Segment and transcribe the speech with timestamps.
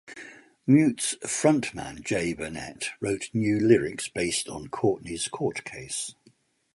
[0.65, 6.15] Mute's frontman Jay Burnett wrote new lyrics based on Courtney's court case.